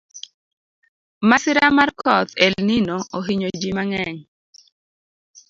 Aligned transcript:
Masira 1.29 1.65
mar 1.77 1.89
koth 2.01 2.31
elnino 2.45 2.97
ohinyo 3.17 3.49
ji 3.59 3.69
mang’eny 3.77 4.19